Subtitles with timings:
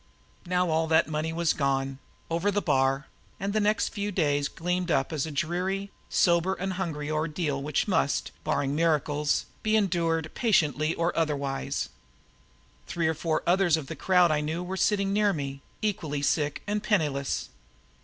[0.47, 1.99] Now all that money was gone
[2.31, 3.05] over the bar
[3.39, 7.87] and the next few days gloomed up as a dreary, sober and hungry ordeal which
[7.87, 11.89] must, barring miracles, be endured patiently or otherwise.
[12.87, 16.63] Three or four others of the crowd I knew were sitting near me, equally sick
[16.65, 17.49] and penniless.